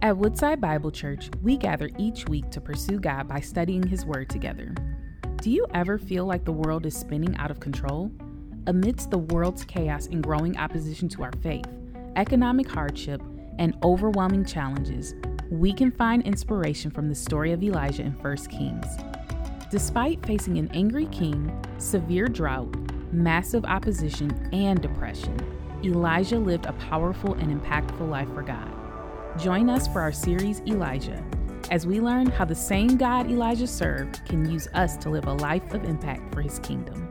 [0.00, 4.30] At Woodside Bible Church, we gather each week to pursue God by studying His Word
[4.30, 4.72] together.
[5.42, 8.12] Do you ever feel like the world is spinning out of control?
[8.68, 11.66] Amidst the world's chaos and growing opposition to our faith,
[12.14, 13.20] economic hardship,
[13.58, 15.16] and overwhelming challenges,
[15.50, 18.86] we can find inspiration from the story of Elijah in 1 Kings.
[19.68, 22.72] Despite facing an angry king, severe drought,
[23.12, 25.36] massive opposition, and depression,
[25.82, 28.67] Elijah lived a powerful and impactful life for God.
[29.38, 31.22] Join us for our series Elijah
[31.70, 35.32] as we learn how the same God Elijah served can use us to live a
[35.34, 37.08] life of impact for his kingdom.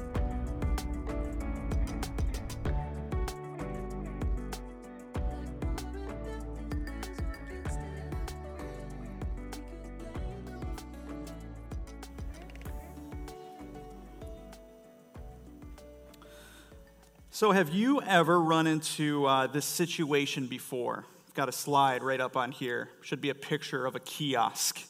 [17.30, 21.06] So, have you ever run into uh, this situation before?
[21.38, 22.90] Got a slide right up on here.
[23.02, 24.82] Should be a picture of a kiosk.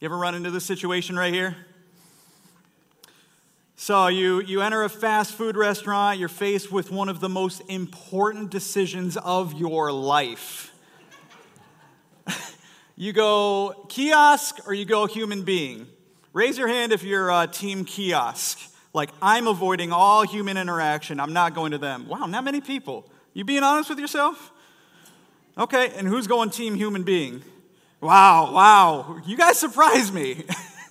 [0.00, 1.54] You ever run into this situation right here?
[3.76, 7.60] So you, you enter a fast food restaurant, you're faced with one of the most
[7.68, 10.72] important decisions of your life.
[12.96, 15.86] you go kiosk or you go human being.
[16.32, 18.58] Raise your hand if you're uh, team kiosk.
[18.94, 21.20] Like, I'm avoiding all human interaction.
[21.20, 22.08] I'm not going to them.
[22.08, 23.06] Wow, not many people.
[23.34, 24.50] You being honest with yourself?
[25.56, 27.42] Okay, and who's going team human being?
[28.00, 30.44] Wow, wow, you guys surprise me.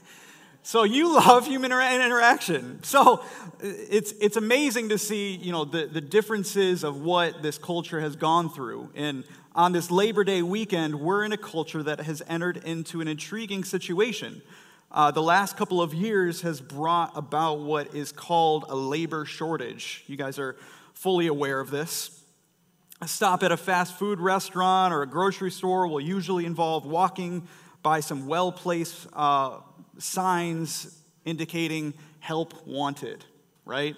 [0.64, 2.84] so you love human interaction.
[2.84, 3.24] So
[3.60, 8.16] it's, it's amazing to see, you know, the, the differences of what this culture has
[8.16, 8.92] gone through.
[8.94, 9.24] And
[9.56, 13.64] on this Labor Day weekend, we're in a culture that has entered into an intriguing
[13.64, 14.44] situation.
[14.92, 20.04] Uh, the last couple of years has brought about what is called a labor shortage.
[20.06, 20.56] You guys are
[20.94, 22.21] fully aware of this.
[23.02, 27.48] A stop at a fast food restaurant or a grocery store will usually involve walking
[27.82, 29.58] by some well placed uh,
[29.98, 33.26] signs indicating help wanted,
[33.66, 33.96] right?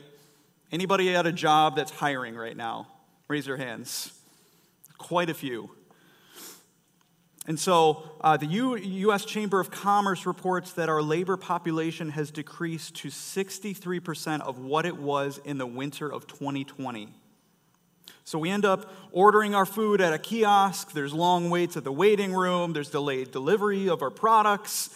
[0.72, 2.88] Anybody at a job that's hiring right now?
[3.28, 4.14] Raise your hands.
[4.98, 5.70] Quite a few.
[7.46, 9.26] And so uh, the U- U.S.
[9.26, 14.96] Chamber of Commerce reports that our labor population has decreased to 63% of what it
[14.96, 17.10] was in the winter of 2020.
[18.26, 20.94] So we end up ordering our food at a kiosk.
[20.94, 22.74] There's long waits at the waiting room.
[22.74, 24.90] There's delayed delivery of our products.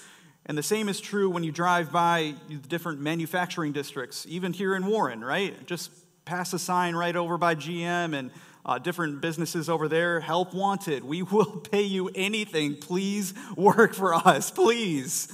[0.46, 4.76] And the same is true when you drive by the different manufacturing districts, even here
[4.76, 5.66] in Warren, right?
[5.68, 5.92] Just
[6.24, 8.32] pass a sign right over by GM and
[8.66, 10.22] uh, different businesses over there.
[10.22, 11.04] Help wanted.
[11.04, 12.76] We will pay you anything.
[12.76, 15.32] Please work for us, please.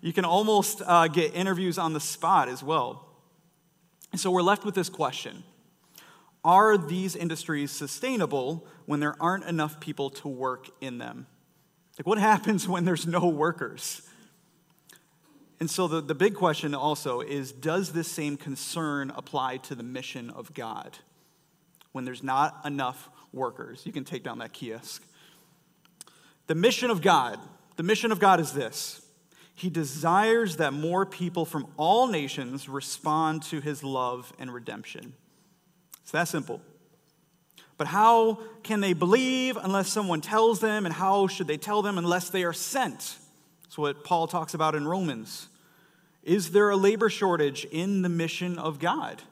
[0.00, 3.06] You can almost uh, get interviews on the spot as well.
[4.12, 5.42] And so we're left with this question
[6.44, 11.26] are these industries sustainable when there aren't enough people to work in them?
[11.98, 14.02] Like, what happens when there's no workers?
[15.60, 19.82] And so, the, the big question also is Does this same concern apply to the
[19.82, 20.98] mission of God
[21.92, 23.82] when there's not enough workers?
[23.86, 25.02] You can take down that kiosk.
[26.46, 27.38] The mission of God,
[27.76, 29.00] the mission of God is this
[29.54, 35.14] He desires that more people from all nations respond to His love and redemption.
[36.04, 36.60] It's that simple.
[37.76, 40.84] But how can they believe unless someone tells them?
[40.84, 43.16] And how should they tell them unless they are sent?
[43.62, 45.48] That's what Paul talks about in Romans.
[46.22, 49.22] Is there a labor shortage in the mission of God?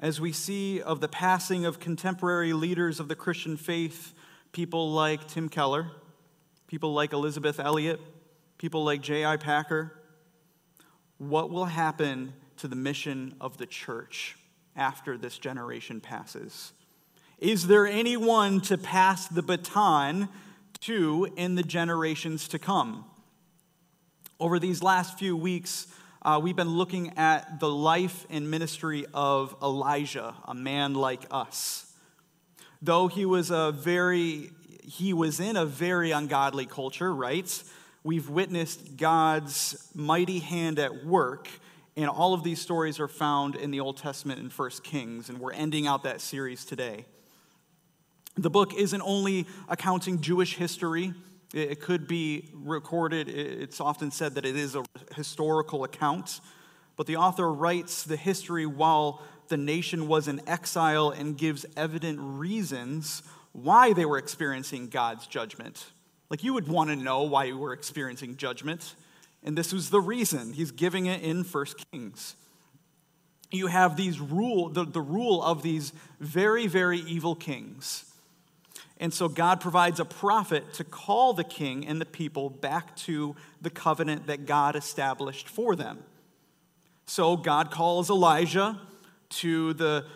[0.00, 4.14] As we see of the passing of contemporary leaders of the Christian faith,
[4.52, 5.88] people like Tim Keller,
[6.66, 8.00] people like Elisabeth Elliot,
[8.58, 9.36] people like J.I.
[9.36, 9.92] Packer,
[11.18, 14.36] what will happen to the mission of the church?
[14.76, 16.72] After this generation passes?
[17.38, 20.28] Is there anyone to pass the baton
[20.80, 23.04] to in the generations to come?
[24.40, 25.86] Over these last few weeks,
[26.22, 31.92] uh, we've been looking at the life and ministry of Elijah, a man like us.
[32.82, 34.50] Though he was a very
[34.82, 37.62] he was in a very ungodly culture, right?
[38.04, 41.48] We've witnessed God's mighty hand at work
[41.96, 45.38] and all of these stories are found in the Old Testament in 1 Kings, and
[45.38, 47.06] we're ending out that series today.
[48.36, 51.14] The book isn't only accounting Jewish history,
[51.54, 54.84] it could be recorded, it's often said that it is a
[55.14, 56.40] historical account,
[56.96, 62.18] but the author writes the history while the nation was in exile and gives evident
[62.20, 63.22] reasons
[63.52, 65.86] why they were experiencing God's judgment.
[66.28, 68.94] Like you would want to know why you were experiencing judgment.
[69.46, 70.52] And this was the reason.
[70.52, 72.34] He's giving it in First Kings.
[73.52, 78.12] You have these rule, the, the rule of these very, very evil kings.
[78.98, 83.36] And so God provides a prophet to call the king and the people back to
[83.62, 86.02] the covenant that God established for them.
[87.06, 88.80] So God calls Elijah
[89.28, 90.06] to, the,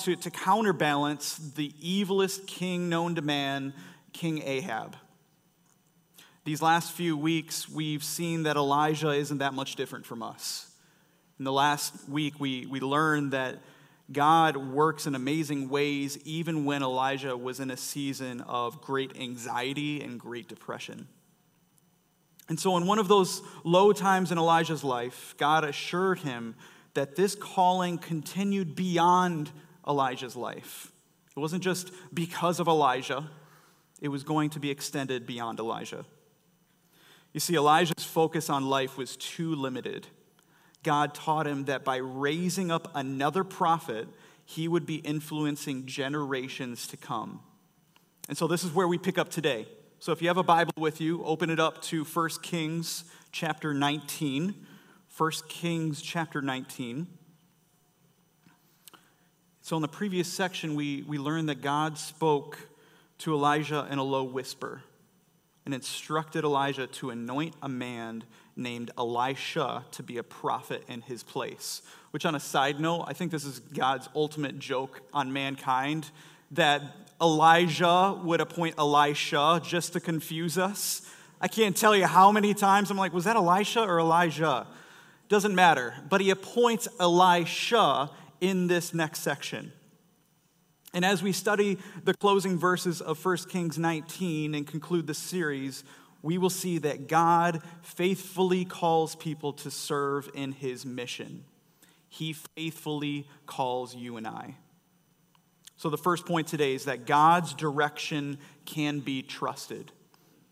[0.00, 3.74] to, to counterbalance the evilest king known to man,
[4.14, 4.96] King Ahab.
[6.44, 10.68] These last few weeks, we've seen that Elijah isn't that much different from us.
[11.38, 13.60] In the last week, we, we learned that
[14.10, 20.02] God works in amazing ways even when Elijah was in a season of great anxiety
[20.02, 21.06] and great depression.
[22.48, 26.56] And so, in one of those low times in Elijah's life, God assured him
[26.94, 29.50] that this calling continued beyond
[29.86, 30.92] Elijah's life.
[31.34, 33.30] It wasn't just because of Elijah,
[34.00, 36.04] it was going to be extended beyond Elijah.
[37.32, 40.06] You see, Elijah's focus on life was too limited.
[40.82, 44.08] God taught him that by raising up another prophet,
[44.44, 47.40] he would be influencing generations to come.
[48.28, 49.66] And so this is where we pick up today.
[49.98, 53.72] So if you have a Bible with you, open it up to 1 Kings chapter
[53.72, 54.66] 19.
[55.16, 57.06] 1 Kings chapter 19.
[59.60, 62.58] So in the previous section, we, we learned that God spoke
[63.18, 64.82] to Elijah in a low whisper
[65.64, 68.24] and instructed Elijah to anoint a man
[68.56, 71.82] named Elisha to be a prophet in his place.
[72.10, 76.10] Which, on a side note, I think this is God's ultimate joke on mankind
[76.50, 76.82] that
[77.20, 81.02] Elijah would appoint Elisha just to confuse us.
[81.40, 84.66] I can't tell you how many times I'm like, was that Elisha or Elijah?
[85.28, 85.94] Doesn't matter.
[86.08, 88.10] But he appoints Elisha
[88.40, 89.72] in this next section.
[90.94, 95.84] And as we study the closing verses of 1 Kings 19 and conclude the series,
[96.20, 101.44] we will see that God faithfully calls people to serve in his mission.
[102.08, 104.56] He faithfully calls you and I.
[105.76, 109.90] So, the first point today is that God's direction can be trusted.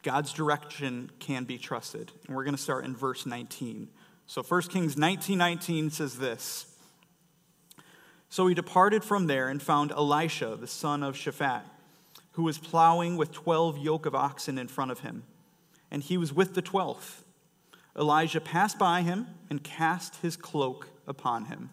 [0.03, 2.11] God's direction can be trusted.
[2.27, 3.89] And we're going to start in verse 19.
[4.31, 6.70] So 1 Kings 19 19 says this
[8.31, 11.63] so he departed from there and found Elisha, the son of Shaphat,
[12.33, 15.25] who was plowing with twelve yoke of oxen in front of him,
[15.91, 17.25] and he was with the twelfth.
[17.99, 21.71] Elijah passed by him and cast his cloak upon him.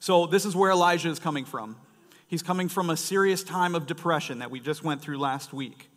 [0.00, 1.76] So, this is where Elijah is coming from.
[2.26, 5.90] He's coming from a serious time of depression that we just went through last week.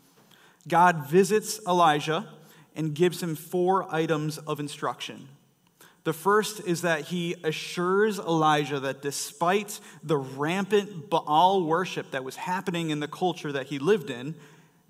[0.67, 2.27] God visits Elijah
[2.75, 5.29] and gives him four items of instruction.
[6.03, 12.35] The first is that he assures Elijah that despite the rampant Baal worship that was
[12.35, 14.35] happening in the culture that he lived in,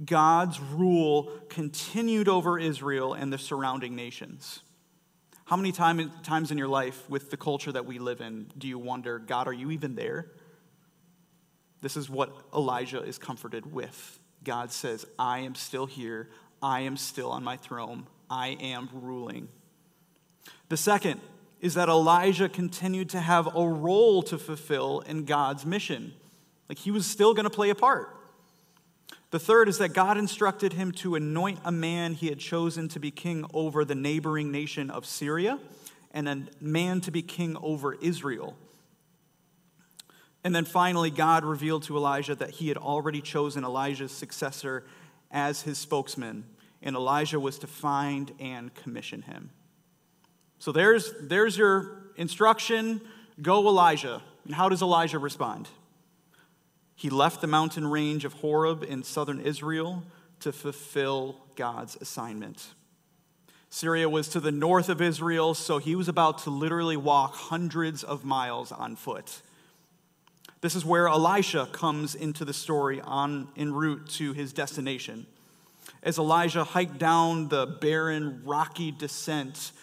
[0.04, 4.62] God's rule continued over Israel and the surrounding nations.
[5.46, 8.68] How many time, times in your life, with the culture that we live in, do
[8.68, 10.32] you wonder, God, are you even there?
[11.82, 14.20] This is what Elijah is comforted with.
[14.44, 16.30] God says, I am still here.
[16.62, 18.08] I am still on my throne.
[18.30, 19.50] I am ruling.
[20.70, 21.22] The second
[21.60, 26.14] is that Elijah continued to have a role to fulfill in God's mission.
[26.68, 28.10] Like he was still going to play a part.
[29.32, 33.00] The third is that God instructed him to anoint a man he had chosen to
[33.00, 35.60] be king over the neighboring nation of Syria
[36.12, 38.56] and a man to be king over Israel.
[40.44, 44.84] And then finally, God revealed to Elijah that he had already chosen Elijah's successor
[45.32, 46.44] as his spokesman,
[46.82, 49.50] and Elijah was to find and commission him.
[50.64, 53.02] So there's, there's your instruction
[53.42, 54.22] go, Elijah.
[54.46, 55.68] And how does Elijah respond?
[56.96, 60.04] He left the mountain range of Horeb in southern Israel
[60.40, 62.66] to fulfill God's assignment.
[63.70, 68.02] Syria was to the north of Israel, so he was about to literally walk hundreds
[68.02, 69.42] of miles on foot.
[70.62, 75.26] This is where Elisha comes into the story on en route to his destination.
[76.02, 79.74] As Elijah hiked down the barren, rocky descent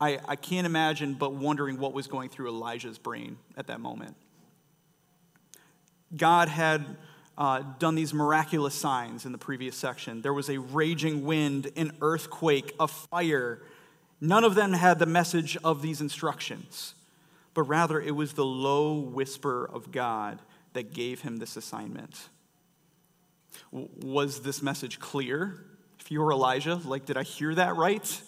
[0.00, 4.16] I, I can't imagine but wondering what was going through Elijah's brain at that moment.
[6.14, 6.84] God had
[7.38, 10.22] uh, done these miraculous signs in the previous section.
[10.22, 13.62] There was a raging wind, an earthquake, a fire.
[14.20, 16.94] None of them had the message of these instructions,
[17.54, 20.40] but rather it was the low whisper of God
[20.72, 22.28] that gave him this assignment.
[23.72, 25.64] Was this message clear?
[25.98, 28.22] If you were Elijah, like, did I hear that right?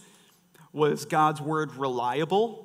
[0.79, 2.65] Was God's word reliable?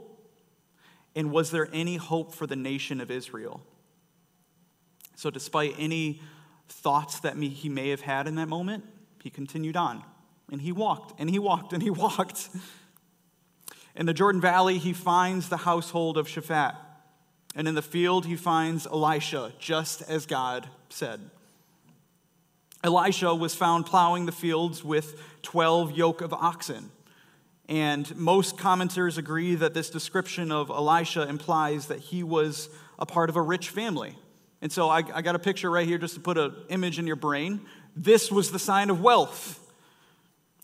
[1.15, 3.61] And was there any hope for the nation of Israel?
[5.15, 6.21] So, despite any
[6.69, 8.83] thoughts that he may have had in that moment,
[9.21, 10.03] he continued on.
[10.51, 12.49] And he walked, and he walked, and he walked.
[13.95, 16.75] In the Jordan Valley, he finds the household of Shaphat.
[17.55, 21.19] And in the field, he finds Elisha, just as God said.
[22.83, 26.91] Elisha was found plowing the fields with 12 yoke of oxen.
[27.73, 33.31] And most commenters agree that this description of Elisha implies that he was a part
[33.31, 34.15] of a rich family.
[34.61, 37.07] And so I, I got a picture right here just to put an image in
[37.07, 37.61] your brain.
[37.95, 39.59] This was the sign of wealth.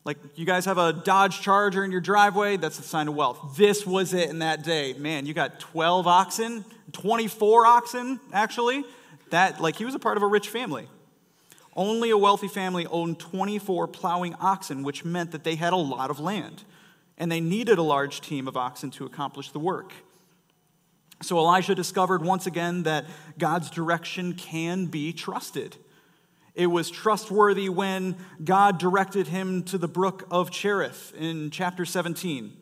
[0.04, 3.56] Like you guys have a Dodge Charger in your driveway, that's the sign of wealth.
[3.56, 4.92] This was it in that day.
[4.92, 8.84] Man, you got 12 oxen, 24 oxen, actually.
[9.30, 10.86] That, like, he was a part of a rich family.
[11.74, 16.10] Only a wealthy family owned 24 plowing oxen, which meant that they had a lot
[16.10, 16.62] of land.
[17.20, 19.92] And they needed a large team of oxen to accomplish the work.
[21.22, 23.04] So Elijah discovered once again that
[23.38, 25.76] God's direction can be trusted.
[26.54, 32.56] It was trustworthy when God directed him to the brook of Cherith in chapter 17.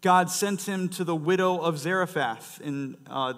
[0.00, 3.34] God sent him to the widow of Zarephath in, uh,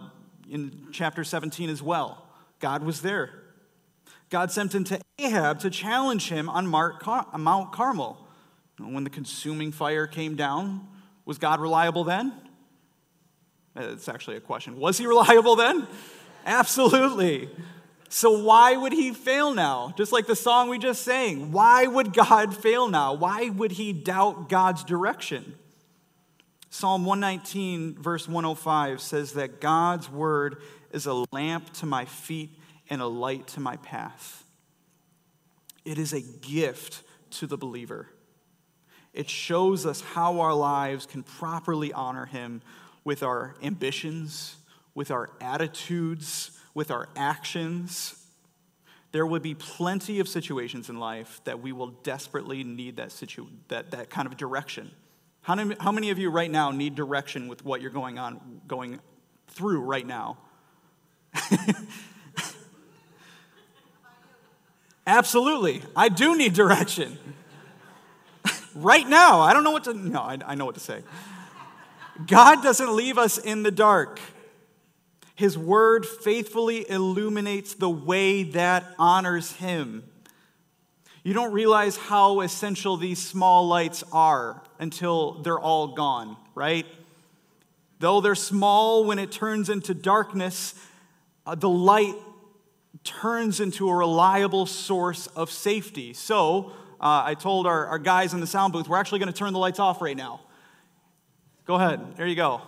[0.50, 2.26] in chapter 17 as well.
[2.58, 3.30] God was there.
[4.30, 8.27] God sent him to Ahab to challenge him on Mount Carmel.
[8.78, 10.87] When the consuming fire came down,
[11.25, 12.32] was God reliable then?
[13.76, 14.78] Uh, it's actually a question.
[14.78, 15.87] Was he reliable then?
[16.47, 17.50] Absolutely.
[18.08, 19.92] So, why would he fail now?
[19.97, 21.52] Just like the song we just sang.
[21.52, 23.12] Why would God fail now?
[23.12, 25.54] Why would he doubt God's direction?
[26.70, 32.58] Psalm 119, verse 105 says that God's word is a lamp to my feet
[32.88, 34.44] and a light to my path.
[35.85, 38.08] It is a gift to the believer.
[39.18, 42.62] It shows us how our lives can properly honor him
[43.02, 44.54] with our ambitions,
[44.94, 48.25] with our attitudes, with our actions.
[49.10, 53.48] There would be plenty of situations in life that we will desperately need that, situ-
[53.66, 54.92] that, that kind of direction.
[55.42, 58.60] How many, how many of you right now need direction with what you're going on,
[58.68, 59.00] going
[59.48, 60.38] through right now?
[65.08, 65.82] Absolutely.
[65.96, 67.18] I do need direction.
[68.82, 69.40] Right now.
[69.40, 71.02] I don't know what to, no, I, I know what to say.
[72.26, 74.20] God doesn't leave us in the dark.
[75.35, 80.02] His word faithfully illuminates the way that honors him.
[81.23, 86.87] You don't realize how essential these small lights are until they're all gone, right?
[88.00, 90.75] Though they're small, when it turns into darkness,
[91.47, 92.14] uh, the light
[93.04, 96.12] turns into a reliable source of safety.
[96.14, 99.38] So, uh, I told our, our guys in the sound booth, we're actually going to
[99.38, 100.40] turn the lights off right now.
[101.64, 102.62] Go ahead, there you go.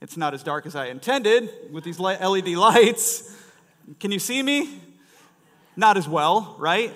[0.00, 3.34] It's not as dark as I intended with these LED lights.
[3.98, 4.80] Can you see me?
[5.76, 6.92] Not as well, right?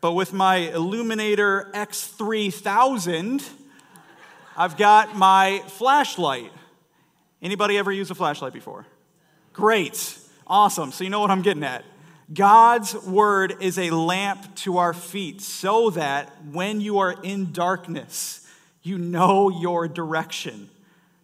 [0.00, 3.48] But with my Illuminator X3000,
[4.56, 6.52] I've got my flashlight.
[7.40, 8.86] Anybody ever use a flashlight before?
[9.52, 10.18] Great.
[10.46, 10.92] Awesome.
[10.92, 11.84] So you know what I'm getting at.
[12.32, 18.46] God's word is a lamp to our feet so that when you are in darkness,
[18.82, 20.68] you know your direction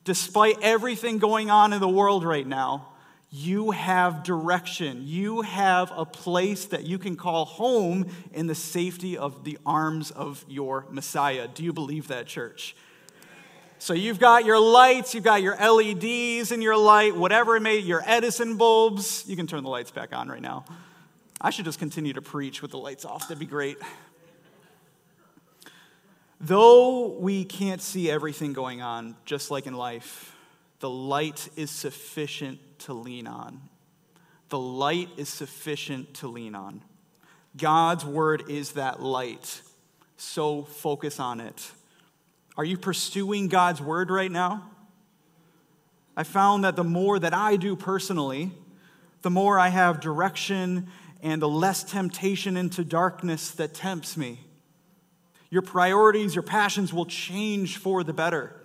[0.05, 2.89] despite everything going on in the world right now,
[3.31, 5.03] you have direction.
[5.05, 10.13] You have a place that you can call home in the safety of the arms
[10.13, 11.49] of your Messiah.
[11.49, 12.77] Do you believe that, church?
[13.79, 17.79] So you've got your lights, you've got your LEDs in your light, whatever it may,
[17.79, 19.25] your Edison bulbs.
[19.27, 20.65] You can turn the lights back on right now.
[21.45, 23.29] I should just continue to preach with the lights off.
[23.29, 23.77] That'd be great.
[26.41, 30.35] Though we can't see everything going on, just like in life,
[30.81, 33.61] the light is sufficient to lean on.
[34.49, 36.81] The light is sufficient to lean on.
[37.59, 39.61] God's word is that light,
[40.17, 41.73] so focus on it.
[42.57, 44.71] Are you pursuing God's word right now?
[46.17, 48.51] I found that the more that I do personally,
[49.21, 50.89] the more I have direction
[51.25, 54.39] and the less temptation into darkness that tempts me
[55.55, 58.57] your priorities, your passions will change for the better.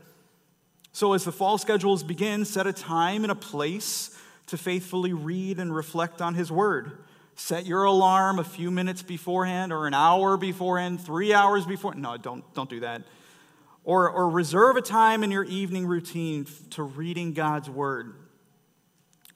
[0.92, 5.60] So, as the fall schedules begin, set a time and a place to faithfully read
[5.60, 6.98] and reflect on His Word.
[7.36, 11.94] Set your alarm a few minutes beforehand, or an hour beforehand, three hours before.
[11.94, 13.04] No, don't, don't do that.
[13.84, 18.16] Or, or reserve a time in your evening routine to reading God's Word.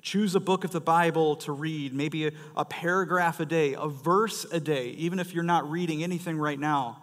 [0.03, 3.87] Choose a book of the Bible to read, maybe a, a paragraph a day, a
[3.87, 7.01] verse a day, even if you're not reading anything right now.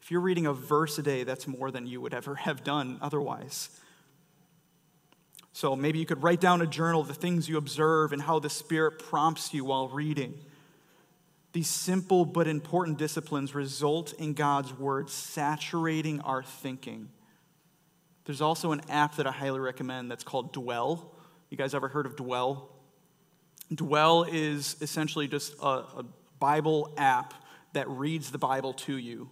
[0.00, 2.98] If you're reading a verse a day, that's more than you would ever have done
[3.02, 3.68] otherwise.
[5.52, 8.48] So maybe you could write down a journal the things you observe and how the
[8.48, 10.32] Spirit prompts you while reading.
[11.52, 17.10] These simple but important disciplines result in God's Word saturating our thinking.
[18.24, 21.12] There's also an app that I highly recommend that's called Dwell.
[21.50, 22.68] You guys ever heard of Dwell?
[23.74, 26.04] Dwell is essentially just a, a
[26.38, 27.34] Bible app
[27.72, 29.28] that reads the Bible to you.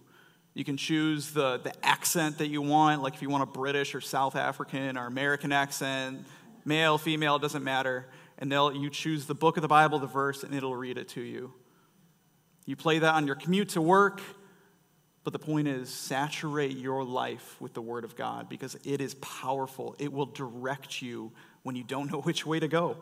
[0.53, 3.95] You can choose the, the accent that you want, like if you want a British
[3.95, 6.27] or South African or American accent,
[6.65, 8.09] male, female, doesn't matter.
[8.37, 11.07] And they'll, you choose the book of the Bible, the verse, and it'll read it
[11.09, 11.53] to you.
[12.65, 14.21] You play that on your commute to work,
[15.23, 19.15] but the point is, saturate your life with the Word of God because it is
[19.15, 19.95] powerful.
[19.99, 21.31] It will direct you
[21.63, 22.97] when you don't know which way to go.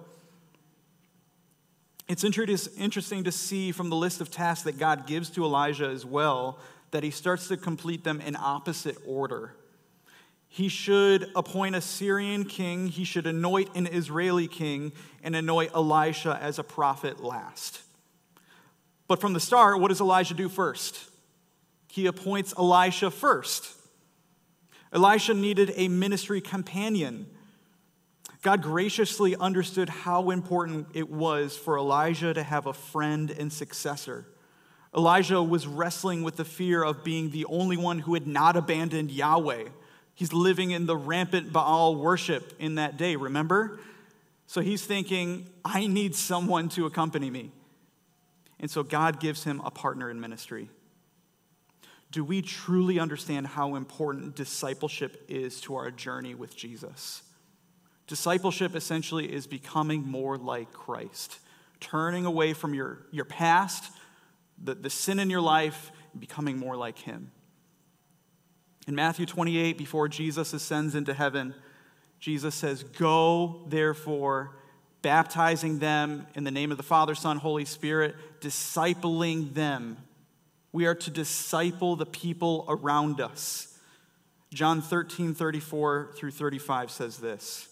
[2.07, 6.05] It's interesting to see from the list of tasks that God gives to Elijah as
[6.05, 6.57] well
[6.91, 9.53] that he starts to complete them in opposite order.
[10.47, 16.39] He should appoint a Syrian king, he should anoint an Israeli king, and anoint Elisha
[16.41, 17.81] as a prophet last.
[19.07, 21.09] But from the start, what does Elijah do first?
[21.89, 23.73] He appoints Elisha first.
[24.93, 27.27] Elisha needed a ministry companion.
[28.47, 34.25] God graciously understood how important it was for Elijah to have a friend and successor.
[34.95, 39.11] Elijah was wrestling with the fear of being the only one who had not abandoned
[39.11, 39.65] Yahweh.
[40.15, 43.81] He's living in the rampant Baal worship in that day, remember?
[44.45, 47.51] So he's thinking, I need someone to accompany me.
[48.61, 50.69] And so God gives him a partner in ministry.
[52.13, 57.23] Do we truly understand how important discipleship is to our journey with Jesus?
[58.07, 61.39] Discipleship essentially is becoming more like Christ,
[61.81, 63.91] turning away from your, your past,
[64.63, 67.31] the, the sin in your life, and becoming more like Him.
[68.87, 71.53] In Matthew 28, before Jesus ascends into heaven,
[72.19, 74.55] Jesus says, Go, therefore,
[75.01, 79.97] baptizing them in the name of the Father, Son, Holy Spirit, discipling them.
[80.71, 83.77] We are to disciple the people around us.
[84.53, 87.66] John 13, 34 through 35 says this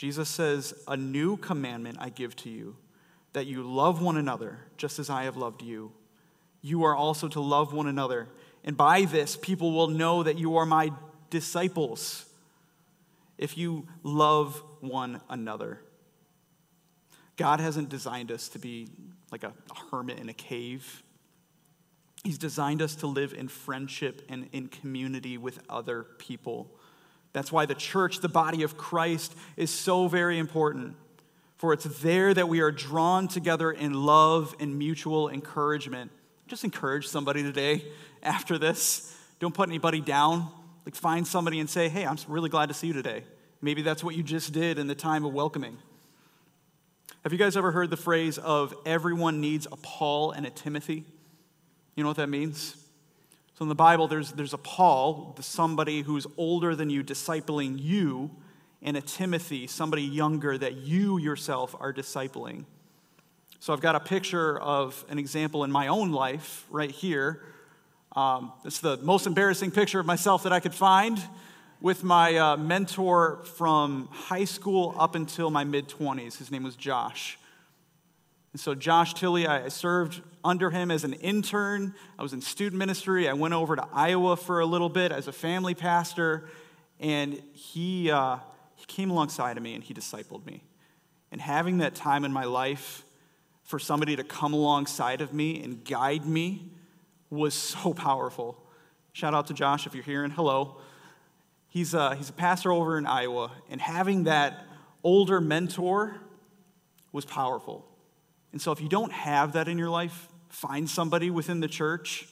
[0.00, 2.74] Jesus says, A new commandment I give to you,
[3.34, 5.92] that you love one another just as I have loved you.
[6.62, 8.26] You are also to love one another.
[8.64, 10.92] And by this, people will know that you are my
[11.28, 12.24] disciples
[13.36, 15.82] if you love one another.
[17.36, 18.88] God hasn't designed us to be
[19.30, 19.52] like a,
[19.90, 21.02] hermit in a cave.
[22.24, 26.70] He's designed us to live in friendship and in community with other people.
[27.32, 30.96] That's why the church, the body of Christ, is so very important.
[31.58, 36.10] For it's there that we are drawn together in love and mutual encouragement.
[36.48, 37.84] Just encourage somebody today
[38.22, 39.16] after this.
[39.38, 40.50] Don't put anybody down.
[40.84, 43.24] Like find somebody and say, hey, I'm really glad to see you today.
[43.62, 45.76] Maybe that's what you just did in the time of welcoming.
[47.22, 51.04] Have you guys ever heard the phrase of everyone needs a Paul and a Timothy?
[51.94, 52.76] You know what that means?
[53.60, 58.30] So in the Bible, there's, there's a Paul, somebody who's older than you, discipling you,
[58.80, 62.64] and a Timothy, somebody younger that you yourself are discipling.
[63.58, 67.42] So I've got a picture of an example in my own life right here.
[68.16, 71.22] Um, it's the most embarrassing picture of myself that I could find
[71.82, 76.38] with my uh, mentor from high school up until my mid 20s.
[76.38, 77.38] His name was Josh.
[78.52, 81.94] And so, Josh Tilley, I served under him as an intern.
[82.18, 83.28] I was in student ministry.
[83.28, 86.48] I went over to Iowa for a little bit as a family pastor.
[86.98, 88.38] And he, uh,
[88.74, 90.64] he came alongside of me and he discipled me.
[91.30, 93.04] And having that time in my life
[93.62, 96.72] for somebody to come alongside of me and guide me
[97.30, 98.60] was so powerful.
[99.12, 100.78] Shout out to Josh if you're and hello.
[101.68, 104.66] He's a, he's a pastor over in Iowa, and having that
[105.04, 106.16] older mentor
[107.12, 107.89] was powerful.
[108.52, 112.28] And so, if you don't have that in your life, find somebody within the church.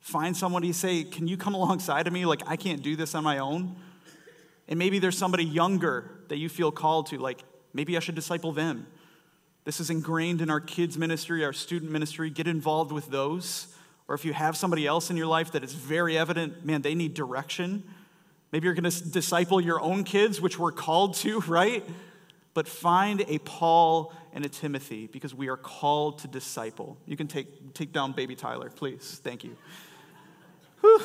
[0.00, 2.26] Find somebody say, Can you come alongside of me?
[2.26, 3.76] Like, I can't do this on my own.
[4.68, 7.42] And maybe there's somebody younger that you feel called to, like,
[7.72, 8.86] maybe I should disciple them.
[9.64, 12.30] This is ingrained in our kids' ministry, our student ministry.
[12.30, 13.68] Get involved with those.
[14.08, 16.94] Or if you have somebody else in your life that is very evident, man, they
[16.94, 17.82] need direction.
[18.52, 21.84] Maybe you're going to disciple your own kids, which we're called to, right?
[22.56, 26.98] but find a Paul and a Timothy because we are called to disciple.
[27.06, 29.18] You can take, take down baby Tyler, please.
[29.24, 29.56] Thank you.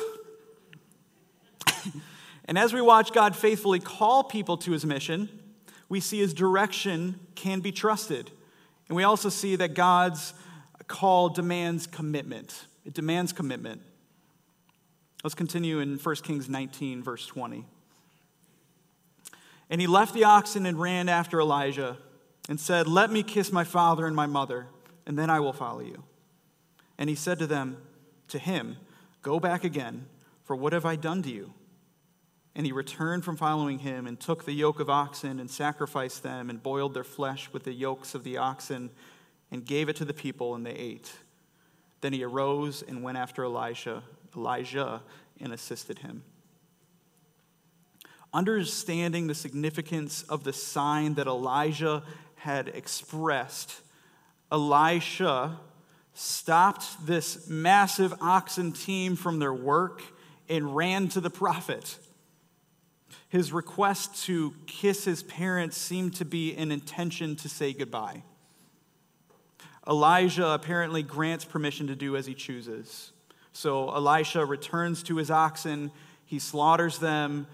[2.44, 5.30] and as we watch God faithfully call people to his mission,
[5.88, 8.30] we see his direction can be trusted.
[8.88, 10.34] And we also see that God's
[10.86, 12.66] call demands commitment.
[12.84, 13.80] It demands commitment.
[15.24, 17.64] Let's continue in 1 Kings 19, verse 20.
[19.70, 21.96] And he left the oxen and ran after Elijah
[22.48, 24.66] and said, Let me kiss my father and my mother,
[25.06, 26.04] and then I will follow you.
[26.98, 27.78] And he said to them,
[28.32, 28.78] to him,
[29.22, 30.06] Go back again,
[30.42, 31.52] for what have I done to you?
[32.54, 36.50] And he returned from following him and took the yoke of oxen and sacrificed them
[36.50, 38.90] and boiled their flesh with the yokes of the oxen
[39.50, 41.12] and gave it to the people, and they ate.
[42.00, 44.02] Then he arose and went after Elisha,
[44.36, 45.02] Elijah
[45.40, 46.24] and assisted him.
[48.34, 52.02] Understanding the significance of the sign that Elijah
[52.42, 53.80] had expressed,
[54.50, 55.60] Elisha
[56.12, 60.02] stopped this massive oxen team from their work
[60.48, 61.98] and ran to the prophet.
[63.28, 68.24] His request to kiss his parents seemed to be an intention to say goodbye.
[69.88, 73.12] Elijah apparently grants permission to do as he chooses.
[73.52, 75.92] So Elisha returns to his oxen,
[76.26, 77.46] he slaughters them,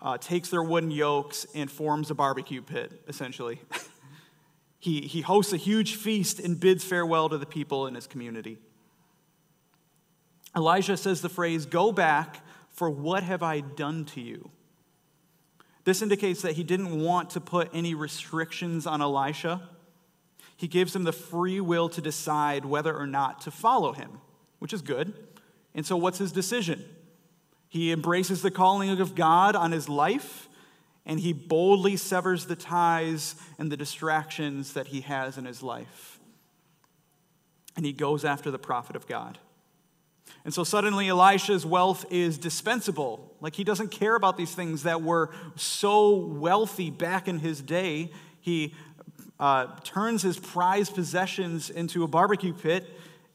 [0.00, 3.60] uh, takes their wooden yokes, and forms a barbecue pit, essentially.
[4.78, 8.58] he, he hosts a huge feast and bids farewell to the people in his community.
[10.56, 14.50] Elijah says the phrase, Go back, for what have I done to you?
[15.84, 19.68] This indicates that he didn't want to put any restrictions on Elisha.
[20.56, 24.20] He gives him the free will to decide whether or not to follow him,
[24.58, 25.14] which is good.
[25.74, 26.84] And so, what's his decision?
[27.68, 30.45] He embraces the calling of God on his life,
[31.06, 36.18] and he boldly severs the ties and the distractions that he has in his life.
[37.76, 39.38] And he goes after the prophet of God.
[40.44, 43.32] And so suddenly Elisha's wealth is dispensable.
[43.40, 48.10] Like he doesn't care about these things that were so wealthy back in his day.
[48.40, 48.74] He
[49.38, 52.88] uh, turns his prized possessions into a barbecue pit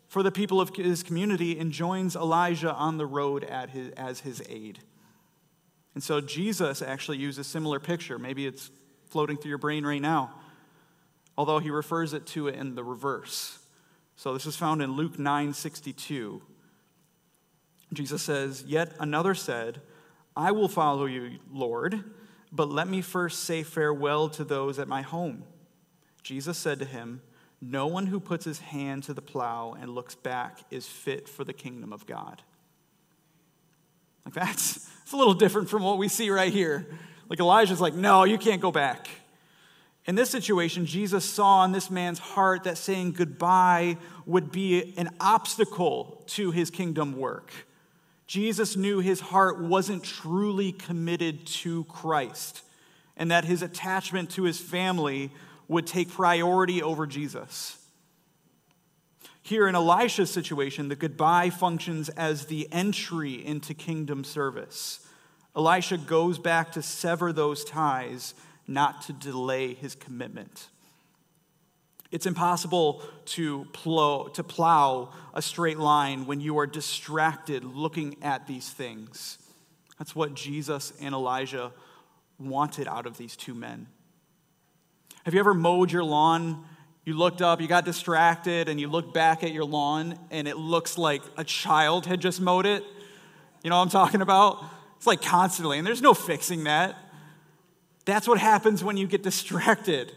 [0.07, 4.43] for the people of his community and joins Elijah on the road his, as his
[4.49, 4.79] aide.
[5.93, 8.17] And so Jesus actually uses a similar picture.
[8.17, 8.71] Maybe it's
[9.08, 10.32] floating through your brain right now,
[11.38, 13.60] although he refers it to it in the reverse.
[14.15, 16.41] So this is found in Luke 9 62.
[17.93, 19.82] Jesus says, Yet another said,
[20.36, 22.04] I will follow you, Lord,
[22.51, 25.43] but let me first say farewell to those at my home.
[26.23, 27.21] Jesus said to him,
[27.60, 31.43] No one who puts his hand to the plow and looks back is fit for
[31.43, 32.43] the kingdom of God.
[34.25, 36.88] Like that's it's a little different from what we see right here.
[37.29, 39.10] Like Elijah's like, No, you can't go back.
[40.05, 45.10] In this situation, Jesus saw in this man's heart that saying goodbye would be an
[45.19, 47.51] obstacle to his kingdom work.
[48.25, 52.63] Jesus knew his heart wasn't truly committed to Christ
[53.17, 55.31] and that his attachment to his family
[55.67, 57.77] would take priority over Jesus.
[59.41, 65.08] Here in Elisha's situation, the goodbye functions as the entry into kingdom service.
[65.56, 68.34] Elisha goes back to sever those ties,
[68.67, 70.69] not to delay his commitment.
[72.12, 78.47] It's impossible to plow, to plow a straight line when you are distracted looking at
[78.47, 79.38] these things.
[79.97, 81.71] That's what Jesus and Elijah
[82.38, 83.88] wanted out of these two men.
[85.23, 86.65] Have you ever mowed your lawn?
[87.04, 90.58] You looked up, you got distracted, and you look back at your lawn, and it
[90.58, 92.84] looks like a child had just mowed it.
[93.64, 94.64] You know what I'm talking about?
[94.98, 96.96] It's like constantly, and there's no fixing that.
[98.06, 100.12] That's what happens when you get distracted.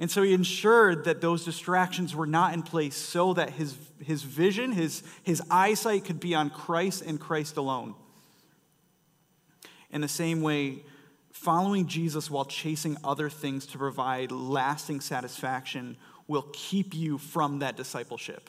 [0.00, 4.22] And so he ensured that those distractions were not in place so that his, his
[4.22, 7.94] vision, his, his eyesight could be on Christ and Christ alone.
[9.90, 10.82] In the same way,
[11.34, 15.96] following Jesus while chasing other things to provide lasting satisfaction
[16.28, 18.48] will keep you from that discipleship.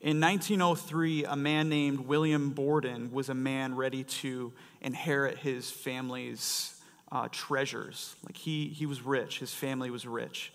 [0.00, 6.78] In 1903, a man named William Borden was a man ready to inherit his family's
[7.10, 8.16] uh, treasures.
[8.26, 10.52] Like he, he was rich, his family was rich.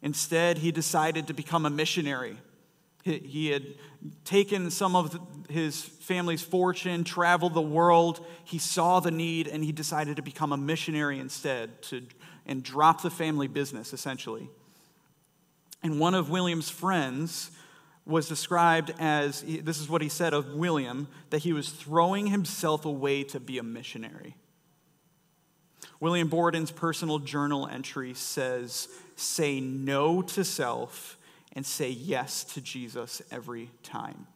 [0.00, 2.38] Instead, he decided to become a missionary.
[3.04, 3.66] He had
[4.24, 5.18] taken some of
[5.50, 8.24] his family's fortune, traveled the world.
[8.44, 12.02] He saw the need, and he decided to become a missionary instead to,
[12.46, 14.48] and drop the family business, essentially.
[15.82, 17.50] And one of William's friends
[18.06, 22.86] was described as this is what he said of William that he was throwing himself
[22.86, 24.34] away to be a missionary.
[26.00, 31.18] William Borden's personal journal entry says, Say no to self
[31.54, 34.26] and say yes to Jesus every time.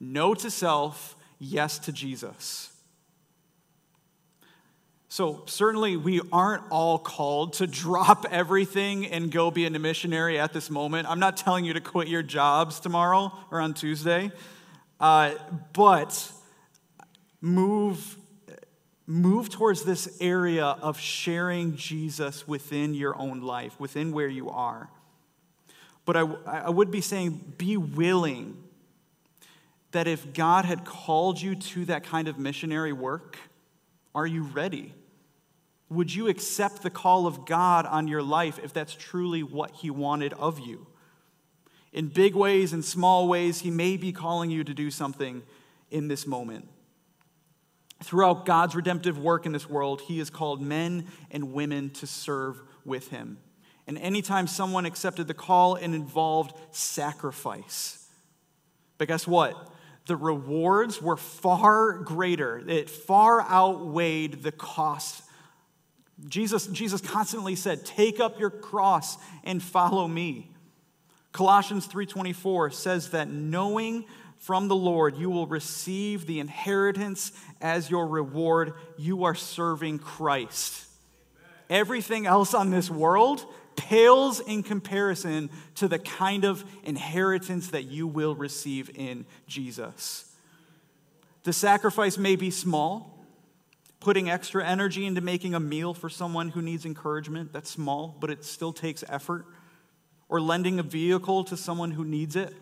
[0.00, 2.72] No to self, yes to Jesus.
[5.10, 10.52] So, certainly, we aren't all called to drop everything and go be a missionary at
[10.52, 11.08] this moment.
[11.08, 14.30] I'm not telling you to quit your jobs tomorrow or on Tuesday,
[15.00, 15.32] uh,
[15.72, 16.30] but
[17.40, 18.18] move,
[19.06, 24.90] move towards this area of sharing Jesus within your own life, within where you are.
[26.08, 28.56] But I, I would be saying, be willing
[29.90, 33.36] that if God had called you to that kind of missionary work,
[34.14, 34.94] are you ready?
[35.90, 39.90] Would you accept the call of God on your life if that's truly what He
[39.90, 40.86] wanted of you?
[41.92, 45.42] In big ways and small ways, He may be calling you to do something
[45.90, 46.70] in this moment.
[48.02, 52.62] Throughout God's redemptive work in this world, He has called men and women to serve
[52.86, 53.36] with Him.
[53.88, 58.06] And anytime someone accepted the call, it involved sacrifice.
[58.98, 59.72] But guess what?
[60.06, 65.22] The rewards were far greater, it far outweighed the cost.
[66.28, 70.50] Jesus, Jesus constantly said, Take up your cross and follow me.
[71.32, 74.04] Colossians 3:24 says that knowing
[74.38, 80.86] from the Lord you will receive the inheritance as your reward you are serving Christ.
[81.70, 83.44] Everything else on this world
[83.78, 90.34] pales in comparison to the kind of inheritance that you will receive in Jesus.
[91.44, 93.24] The sacrifice may be small,
[94.00, 98.30] putting extra energy into making a meal for someone who needs encouragement, that's small, but
[98.30, 99.46] it still takes effort.
[100.28, 102.52] Or lending a vehicle to someone who needs it.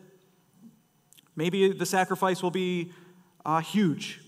[1.34, 2.92] Maybe the sacrifice will be
[3.44, 4.20] uh, huge.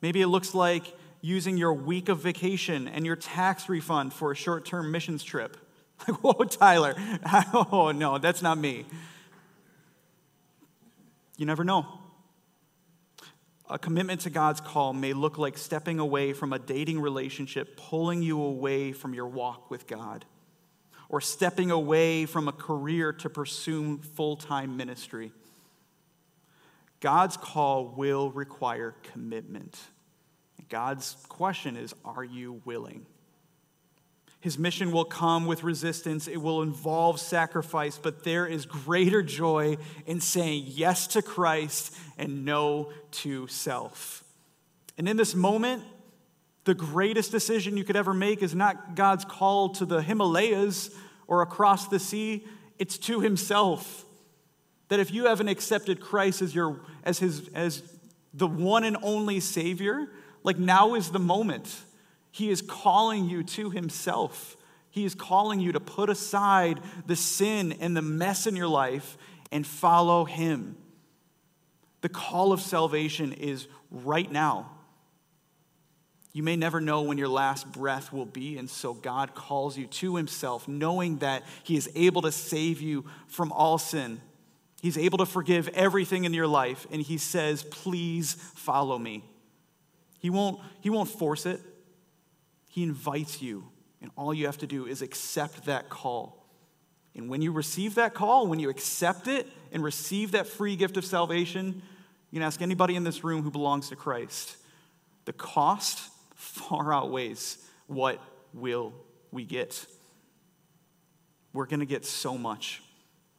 [0.00, 4.36] Maybe it looks like using your week of vacation and your tax refund for a
[4.36, 5.56] short term missions trip.
[6.06, 6.94] Like, whoa, Tyler.
[7.72, 8.86] oh, no, that's not me.
[11.36, 11.86] You never know.
[13.68, 18.22] A commitment to God's call may look like stepping away from a dating relationship, pulling
[18.22, 20.24] you away from your walk with God,
[21.08, 25.32] or stepping away from a career to pursue full time ministry.
[27.00, 29.78] God's call will require commitment.
[30.68, 33.06] God's question is Are you willing?
[34.40, 36.28] His mission will come with resistance.
[36.28, 42.44] It will involve sacrifice, but there is greater joy in saying yes to Christ and
[42.44, 44.22] no to self.
[44.96, 45.82] And in this moment,
[46.64, 50.90] the greatest decision you could ever make is not God's call to the Himalayas
[51.26, 52.46] or across the sea,
[52.78, 54.04] it's to Himself.
[54.88, 57.82] That if you haven't accepted Christ as, your, as, his, as
[58.32, 60.08] the one and only Savior,
[60.42, 61.82] like now is the moment.
[62.30, 64.56] He is calling you to Himself.
[64.90, 69.16] He is calling you to put aside the sin and the mess in your life
[69.52, 70.76] and follow Him.
[72.00, 74.70] The call of salvation is right now.
[76.32, 79.86] You may never know when your last breath will be, and so God calls you
[79.86, 84.20] to Himself, knowing that He is able to save you from all sin.
[84.80, 89.24] He's able to forgive everything in your life, and He says, Please follow me.
[90.18, 91.60] He won't, he won't force it.
[92.68, 93.68] He invites you,
[94.02, 96.46] and all you have to do is accept that call.
[97.14, 100.96] And when you receive that call, when you accept it and receive that free gift
[100.96, 101.82] of salvation,
[102.30, 104.56] you can ask anybody in this room who belongs to Christ.
[105.24, 108.92] The cost far outweighs what will
[109.32, 109.84] we get.
[111.52, 112.82] We're going to get so much,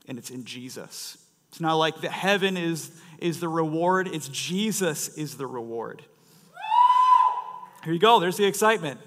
[0.08, 1.18] and it's in Jesus.
[1.50, 6.04] It's not like the heaven is, is the reward, it's Jesus is the reward.
[7.84, 9.00] Here you go, there's the excitement.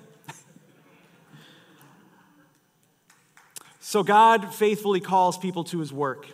[3.81, 6.29] so, God faithfully calls people to his work.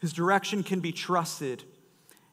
[0.00, 1.64] His direction can be trusted.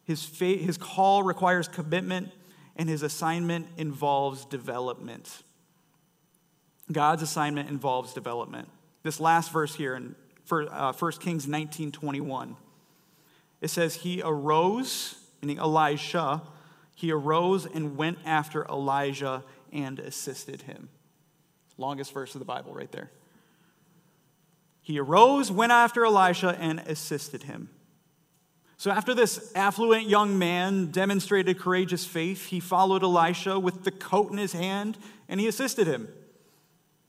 [0.05, 2.31] His, fa- his call requires commitment,
[2.77, 5.43] and his assignment involves development.
[6.91, 8.69] God's assignment involves development.
[9.03, 10.15] This last verse here in
[10.51, 12.55] uh, 1 Kings 19 21,
[13.61, 16.41] it says, He arose, meaning Elisha,
[16.99, 20.89] he arose and went after Elijah and assisted him.
[21.77, 23.09] Longest verse of the Bible, right there.
[24.81, 27.69] He arose, went after Elisha, and assisted him.
[28.75, 34.33] So, after this affluent young man demonstrated courageous faith, he followed Elisha with the coat
[34.33, 34.97] in his hand
[35.29, 36.09] and he assisted him.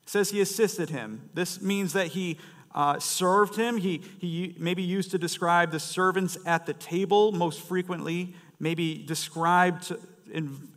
[0.05, 1.31] It says he assisted him.
[1.35, 2.39] This means that he
[2.77, 3.79] uh, served him.
[3.79, 9.85] He, he maybe used to describe the servants at the table most frequently maybe described
[9.85, 9.99] to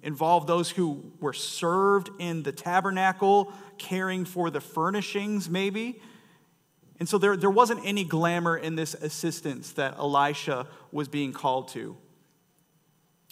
[0.01, 6.01] involve those who were served in the tabernacle, caring for the furnishings, maybe.
[6.99, 11.67] And so there, there wasn't any glamour in this assistance that Elisha was being called
[11.69, 11.97] to.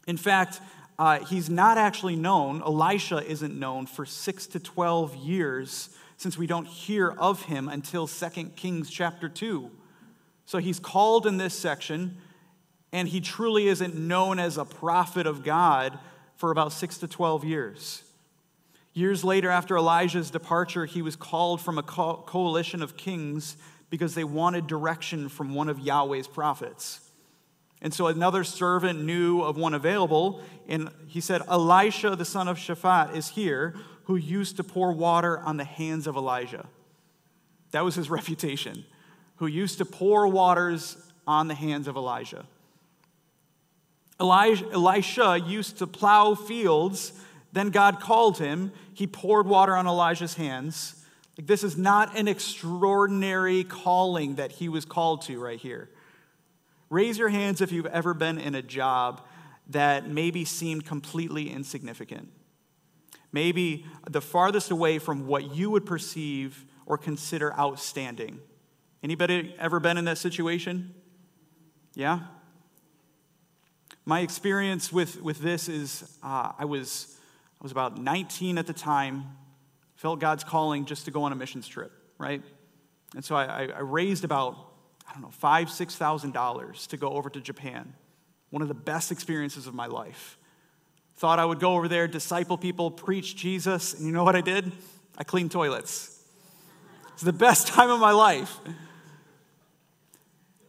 [0.07, 0.61] In fact,
[0.99, 6.45] uh, he's not actually known, Elisha isn't known for six to 12 years since we
[6.45, 9.71] don't hear of him until 2 Kings chapter 2.
[10.45, 12.17] So he's called in this section
[12.91, 15.97] and he truly isn't known as a prophet of God
[16.35, 18.03] for about six to 12 years.
[18.93, 23.55] Years later, after Elijah's departure, he was called from a co- coalition of kings
[23.89, 26.99] because they wanted direction from one of Yahweh's prophets.
[27.81, 32.57] And so another servant knew of one available, and he said, Elisha, the son of
[32.57, 33.75] Shaphat, is here,
[34.05, 36.67] who used to pour water on the hands of Elijah.
[37.71, 38.85] That was his reputation
[39.37, 42.45] who used to pour waters on the hands of Elijah.
[44.19, 47.13] Elisha used to plow fields.
[47.51, 48.71] Then God called him.
[48.93, 51.03] He poured water on Elijah's hands.
[51.37, 55.89] Like, this is not an extraordinary calling that he was called to right here.
[56.89, 59.25] Raise your hands if you've ever been in a job
[59.69, 62.29] that maybe seemed completely insignificant.
[63.31, 68.39] Maybe the farthest away from what you would perceive or consider outstanding.
[69.01, 70.93] Anybody ever been in that situation?
[71.95, 72.19] Yeah?
[74.05, 77.17] My experience with, with this is uh, I, was,
[77.59, 79.25] I was about 19 at the time,
[79.95, 82.41] felt God's calling just to go on a missions trip, right?
[83.15, 84.55] And so I, I raised about,
[85.07, 87.93] I don't know, five, six thousand dollars to go over to Japan.
[88.49, 90.37] One of the best experiences of my life.
[91.17, 94.41] Thought I would go over there, disciple people, preach Jesus, and you know what I
[94.41, 94.71] did?
[95.17, 96.17] I cleaned toilets.
[97.13, 98.57] It's the best time of my life.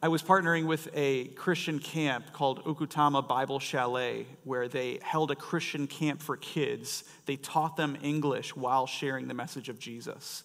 [0.04, 5.36] I was partnering with a Christian camp called Okutama Bible Chalet, where they held a
[5.36, 7.04] Christian camp for kids.
[7.26, 10.42] They taught them English while sharing the message of Jesus.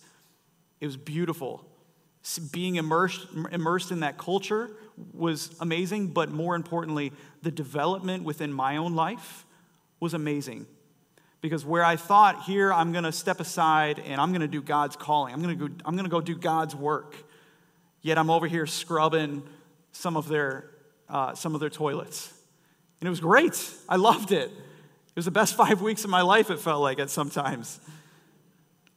[0.80, 1.66] It was beautiful.
[2.52, 4.70] Being immersed, immersed in that culture
[5.12, 9.44] was amazing, but more importantly, the development within my own life
[10.00, 10.68] was amazing.
[11.42, 14.62] Because where I thought, here I'm going to step aside and I'm going to do
[14.62, 17.16] God's calling, I'm going to go, I'm going to go do God's work
[18.02, 19.44] Yet I'm over here scrubbing
[19.92, 20.70] some of their,
[21.10, 22.34] uh, some of their toilets.
[23.00, 23.72] And it was great.
[23.88, 24.50] I loved it.
[24.50, 27.80] It was the best five weeks of my life, it felt like at sometimes.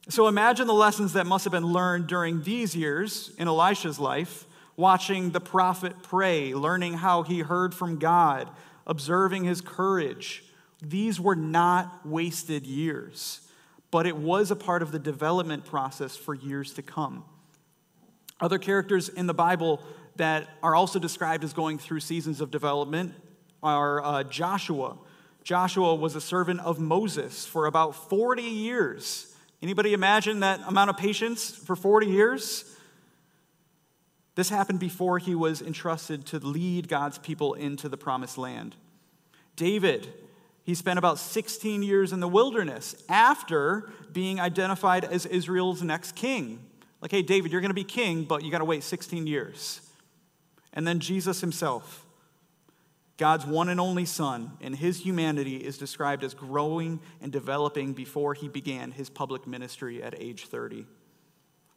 [0.09, 4.47] So imagine the lessons that must have been learned during these years in Elisha's life,
[4.77, 8.49] watching the prophet pray, learning how he heard from God,
[8.87, 10.43] observing his courage.
[10.83, 13.41] These were not wasted years,
[13.91, 17.25] but it was a part of the development process for years to come.
[18.41, 19.83] Other characters in the Bible
[20.17, 23.15] that are also described as going through seasons of development
[23.63, 24.97] are uh, Joshua.
[25.45, 29.35] Joshua was a servant of Moses for about 40 years.
[29.63, 32.65] Anybody imagine that amount of patience for 40 years?
[34.35, 38.77] This happened before he was entrusted to lead God's people into the promised land.
[39.57, 40.09] David,
[40.63, 46.61] he spent about 16 years in the wilderness after being identified as Israel's next king.
[47.01, 49.81] Like, hey, David, you're going to be king, but you got to wait 16 years.
[50.73, 52.05] And then Jesus himself,
[53.17, 58.35] God's one and only Son, and his humanity is described as growing and developing before
[58.35, 60.87] he began his public ministry at age 30.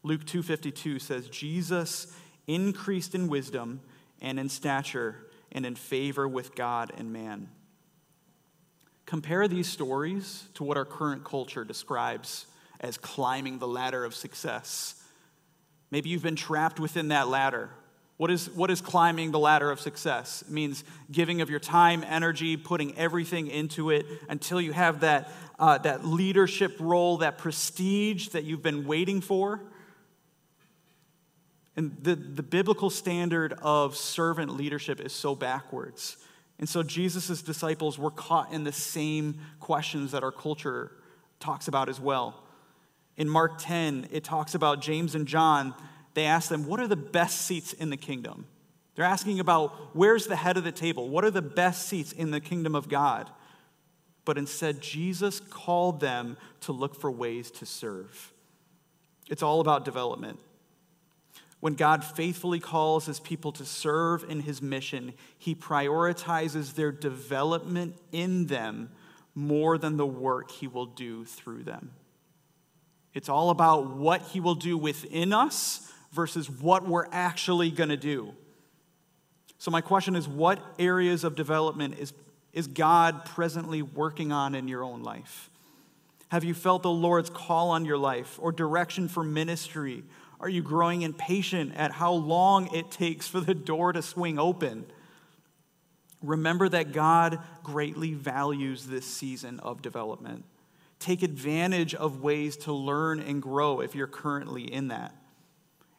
[0.03, 2.07] Luke 2:52 says Jesus
[2.47, 3.81] increased in wisdom
[4.21, 7.49] and in stature and in favor with God and man.
[9.05, 12.45] Compare these stories to what our current culture describes
[12.79, 15.02] as climbing the ladder of success
[15.93, 17.69] Maybe you've been trapped within that ladder.
[18.17, 20.41] What is, what is climbing the ladder of success?
[20.41, 25.31] It means giving of your time, energy, putting everything into it until you have that,
[25.59, 29.61] uh, that leadership role, that prestige that you've been waiting for.
[31.75, 36.17] And the, the biblical standard of servant leadership is so backwards.
[36.57, 40.89] And so Jesus' disciples were caught in the same questions that our culture
[41.39, 42.42] talks about as well.
[43.17, 45.73] In Mark 10, it talks about James and John.
[46.13, 48.47] They ask them, What are the best seats in the kingdom?
[48.95, 51.09] They're asking about where's the head of the table?
[51.09, 53.29] What are the best seats in the kingdom of God?
[54.25, 58.31] But instead, Jesus called them to look for ways to serve.
[59.29, 60.39] It's all about development.
[61.59, 67.95] When God faithfully calls his people to serve in his mission, he prioritizes their development
[68.11, 68.91] in them
[69.33, 71.91] more than the work he will do through them.
[73.13, 77.97] It's all about what He will do within us versus what we're actually going to
[77.97, 78.33] do.
[79.57, 82.13] So, my question is what areas of development is,
[82.51, 85.49] is God presently working on in your own life?
[86.29, 90.03] Have you felt the Lord's call on your life or direction for ministry?
[90.39, 94.85] Are you growing impatient at how long it takes for the door to swing open?
[96.21, 100.43] Remember that God greatly values this season of development.
[101.03, 105.13] Take advantage of ways to learn and grow if you're currently in that.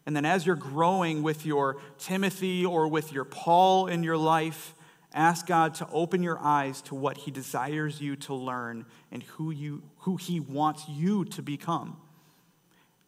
[0.06, 4.74] And then, as you're growing with your Timothy or with your Paul in your life,
[5.12, 9.50] ask God to open your eyes to what He desires you to learn and who,
[9.50, 11.98] you, who He wants you to become.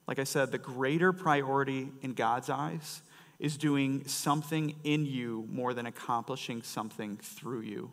[0.07, 3.01] Like I said, the greater priority in God's eyes
[3.39, 7.91] is doing something in you more than accomplishing something through you.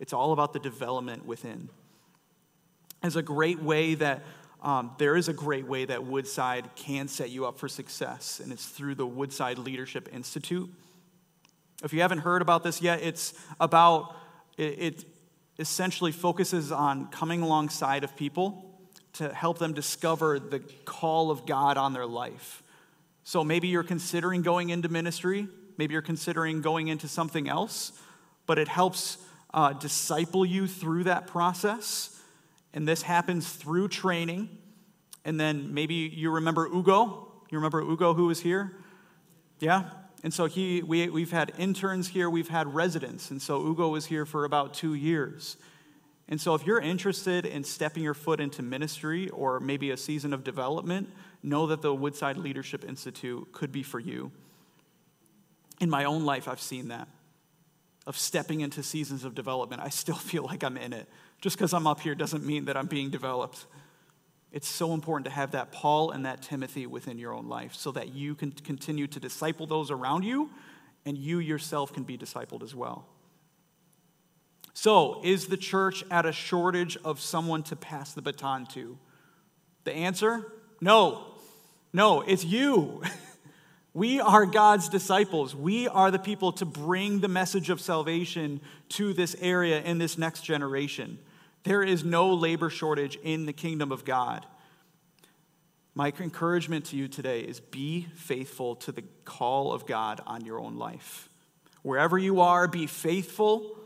[0.00, 1.68] It's all about the development within
[3.04, 4.22] as a great way that
[4.62, 8.50] um, there is a great way that Woodside can set you up for success, and
[8.50, 10.70] it's through the Woodside Leadership Institute.
[11.84, 14.16] If you haven't heard about this yet, it's about,
[14.56, 15.04] it, it
[15.58, 18.70] essentially focuses on coming alongside of people
[19.12, 22.62] to help them discover the call of God on their life.
[23.22, 25.46] So maybe you're considering going into ministry,
[25.76, 27.92] maybe you're considering going into something else,
[28.46, 29.18] but it helps
[29.52, 32.13] uh, disciple you through that process.
[32.74, 34.50] And this happens through training.
[35.24, 37.32] And then maybe you remember Ugo.
[37.50, 38.76] You remember Ugo who was here?
[39.60, 39.84] Yeah?
[40.22, 43.30] And so he, we, we've had interns here, we've had residents.
[43.30, 45.56] And so Ugo was here for about two years.
[46.26, 50.32] And so, if you're interested in stepping your foot into ministry or maybe a season
[50.32, 51.10] of development,
[51.42, 54.32] know that the Woodside Leadership Institute could be for you.
[55.80, 57.08] In my own life, I've seen that
[58.06, 59.82] of stepping into seasons of development.
[59.82, 61.08] I still feel like I'm in it.
[61.40, 63.66] Just because I'm up here doesn't mean that I'm being developed.
[64.52, 67.90] It's so important to have that Paul and that Timothy within your own life so
[67.92, 70.50] that you can continue to disciple those around you
[71.04, 73.06] and you yourself can be discipled as well.
[74.72, 78.98] So, is the church at a shortage of someone to pass the baton to?
[79.84, 80.52] The answer?
[80.80, 81.26] No.
[81.92, 83.02] No, it's you.
[83.94, 85.54] We are God's disciples.
[85.54, 90.18] We are the people to bring the message of salvation to this area in this
[90.18, 91.18] next generation.
[91.62, 94.44] There is no labor shortage in the kingdom of God.
[95.94, 100.58] My encouragement to you today is be faithful to the call of God on your
[100.58, 101.30] own life.
[101.82, 103.78] Wherever you are, be faithful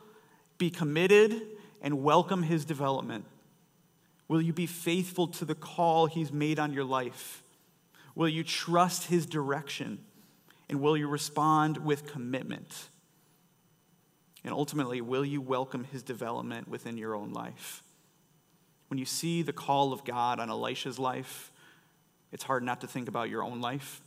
[0.59, 1.40] be committed
[1.80, 3.24] and welcome his development?
[4.26, 7.42] Will you be faithful to the call he's made on your life?
[8.19, 10.01] Will you trust his direction?
[10.69, 12.89] And will you respond with commitment?
[14.43, 17.85] And ultimately, will you welcome his development within your own life?
[18.89, 21.53] When you see the call of God on Elisha's life,
[22.33, 24.01] it's hard not to think about your own life.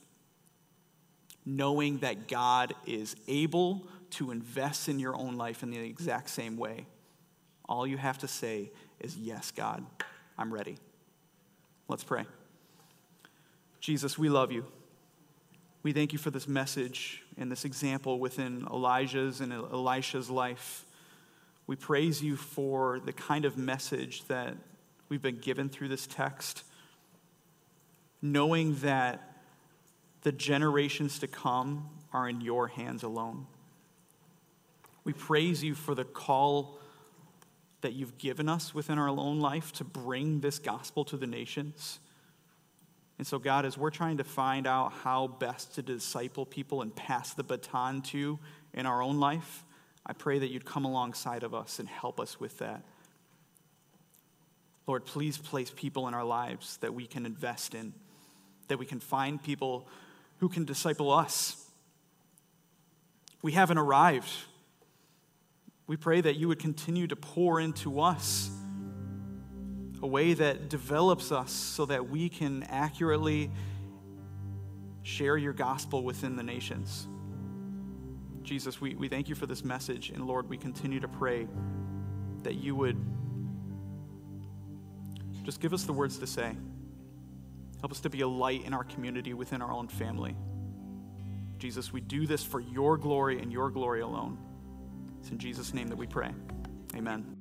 [1.46, 6.58] Knowing that God is able to invest in your own life in the exact same
[6.58, 6.86] way.
[7.70, 9.86] All you have to say is, Yes, God,
[10.38, 10.76] I'm ready.
[11.88, 12.26] Let's pray.
[13.82, 14.64] Jesus, we love you.
[15.82, 20.86] We thank you for this message and this example within Elijah's and Elisha's life.
[21.66, 24.56] We praise you for the kind of message that
[25.10, 26.64] we've been given through this text,
[28.22, 29.36] knowing that
[30.22, 33.48] the generations to come are in your hands alone.
[35.04, 36.78] We praise you for the call
[37.82, 42.00] that you've given us within our own life to bring this gospel to the nations.
[43.22, 46.96] And so, God, as we're trying to find out how best to disciple people and
[46.96, 48.40] pass the baton to
[48.74, 49.64] in our own life,
[50.04, 52.84] I pray that you'd come alongside of us and help us with that.
[54.88, 57.94] Lord, please place people in our lives that we can invest in,
[58.70, 59.88] that we can find people
[60.40, 61.64] who can disciple us.
[63.44, 64.32] We haven't arrived.
[65.86, 68.50] We pray that you would continue to pour into us
[70.02, 73.52] a way that develops us so that we can accurately
[75.04, 77.08] share your gospel within the nations.
[78.44, 80.10] Jesus, we, we thank you for this message.
[80.10, 81.48] And Lord, we continue to pray
[82.44, 82.98] that you would
[85.44, 86.56] just give us the words to say.
[87.80, 90.36] Help us to be a light in our community within our own family.
[91.58, 94.38] Jesus, we do this for your glory and your glory alone.
[95.20, 96.32] It's in Jesus' name that we pray.
[96.96, 97.41] Amen.